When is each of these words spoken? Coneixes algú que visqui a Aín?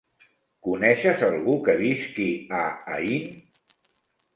Coneixes 0.67 1.21
algú 1.29 1.59
que 1.69 1.77
visqui 1.85 2.29
a 2.65 2.67
Aín? 2.99 3.33